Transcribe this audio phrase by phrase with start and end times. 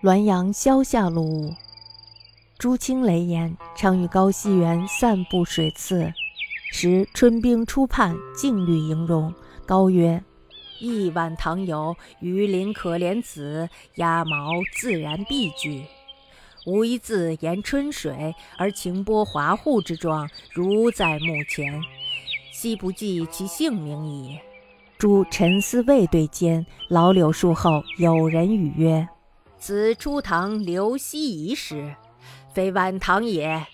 [0.00, 1.52] 滦阳萧下路，
[2.56, 6.12] 朱清雷言：常与高希元散步水次，
[6.70, 9.34] 时春兵初叛，劲旅迎荣。
[9.66, 10.22] 高曰
[10.78, 15.84] ：“一碗唐有鱼鳞可怜子，鸭毛自然必具。
[16.64, 21.82] 无一字言春水，而情波华户之状，如在目前。
[22.52, 24.38] 悉不记其姓名矣。”
[24.96, 29.08] 朱沉思未对间，老柳树后有人语曰。
[29.58, 31.94] 此初唐刘希夷时，
[32.54, 33.66] 非晚唐也。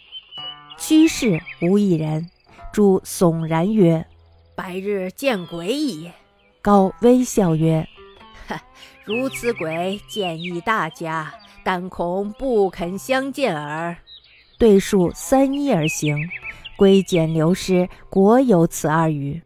[0.79, 2.31] 居士无一人。
[2.73, 4.05] 诸悚然曰
[4.57, 6.11] ：“白日见鬼矣。”
[6.61, 7.87] 高微笑曰
[8.49, 8.61] ：“哈，
[9.05, 13.97] 如此鬼，见亦大家，但恐不肯相见耳。”
[14.59, 16.17] 对数三一而行，
[16.77, 19.43] 归简流失，果有此二语。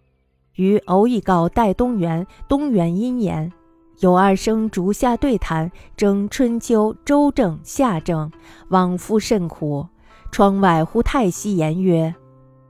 [0.55, 3.53] 余偶以告代东原，东原因言。
[4.01, 8.31] 有二生竹下对谈，争春秋周正夏正，
[8.69, 9.89] 往复甚苦。
[10.31, 12.15] 窗外忽太息言曰：“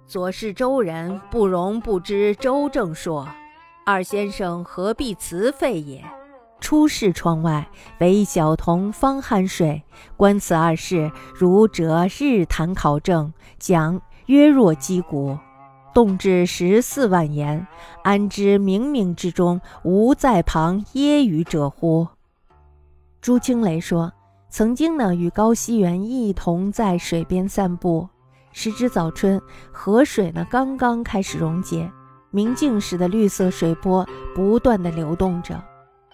[0.09, 3.29] 左氏周人，不容不知周正说。
[3.85, 6.03] 二先生何必辞废也？”
[6.61, 7.69] 出视窗外，
[8.01, 9.83] 唯小童方酣睡。
[10.17, 15.39] 观此二事，儒者日谈考证，讲曰若击鼓。
[15.95, 17.67] 动至十四万言，
[18.05, 22.07] 安知冥冥之中无在旁揶揄者乎？
[23.21, 24.13] 朱清雷说
[24.49, 28.09] ：“曾经呢，与高希元一同在水边散步。
[28.53, 29.41] 时值早春，
[29.73, 31.91] 河水呢刚刚开始溶解，
[32.31, 35.61] 明镜似的绿色水波不断的流动着。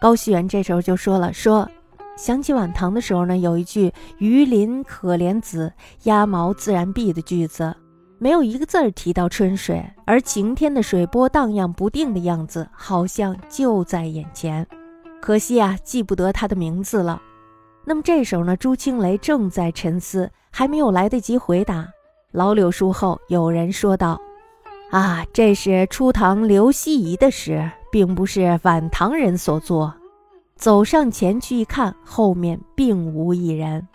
[0.00, 1.68] 高希元这时候就说了：说
[2.16, 5.72] 想起晚唐的时候呢，有一句‘鱼鳞可怜子，
[6.04, 7.76] 鸭毛自然碧’的句子。”
[8.24, 14.66] 没有一个字儿提到春水，而晴天的水波荡漾不定的样子，好像就在眼前。
[15.20, 17.20] 可惜啊，记不得他的名字了。
[17.84, 21.86] 那么这时候呢，朱清雷正在沉思，还没有来得及回答。
[22.32, 24.18] 老柳树后有人说道
[24.90, 29.92] ：“啊，这是初唐刘希夷的诗，并不是晚唐人所作。”
[30.56, 33.86] 走上前去一看，后面并无一人。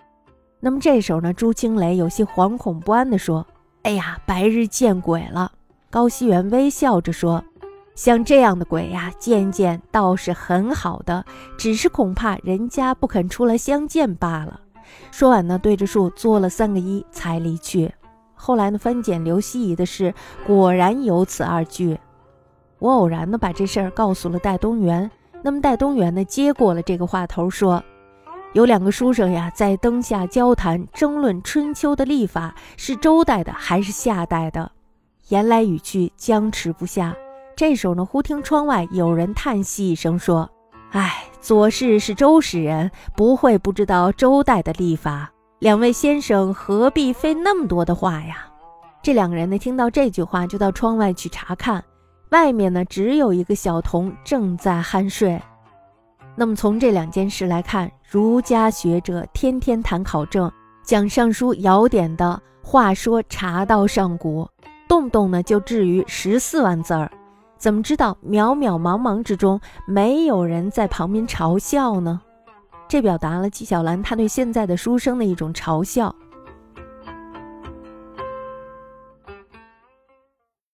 [0.60, 3.44] 那么这时候呢，朱清雷有些惶恐不安地说。
[3.84, 5.52] 哎呀，白日见鬼了！
[5.90, 7.44] 高希元微笑着说
[7.96, 11.26] ：“像这样的鬼呀，见见倒是很好的，
[11.58, 14.60] 只是恐怕人家不肯出来相见罢了。”
[15.12, 17.92] 说完呢，对着树作了三个揖，才离去。
[18.36, 20.14] 后来呢，翻检刘希夷的事，
[20.46, 21.98] 果然有此二句。
[22.80, 25.10] 我偶然呢，把这事儿告诉了戴东原。
[25.42, 27.84] 那么戴东原呢，接过了这个话头，说。
[28.54, 34.72] 有两个书生呀，在灯下交谈，争论春秋的历法是周代的还是夏代的，
[35.28, 37.16] 言来语去僵持不下。
[37.56, 40.50] 这时候呢，忽听窗外有人叹息一声，说
[40.94, 45.30] ：“哎，左氏是周氏人，不会不知道周代的历法。
[45.60, 48.48] 两位先生何必费那么多的话呀？”
[49.04, 51.84] 这两个人呢，听到这句话，就到窗外去查看，
[52.32, 55.40] 外面呢，只有一个小童正在酣睡。
[56.40, 60.50] 那么从这两件事来看，儒家学者天天谈考证，
[60.86, 64.48] 讲尚书尧典的话说茶道上古，
[64.88, 67.12] 动不动呢就至于十四万字儿，
[67.58, 72.22] 怎么知道渺渺茫茫之中没有人在旁边嘲笑呢？
[72.88, 76.16] 这表达了纪晓岚他对现在的书生的一种嘲笑。